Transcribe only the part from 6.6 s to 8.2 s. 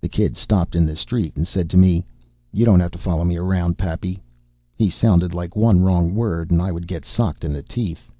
I would get socked in the teeth.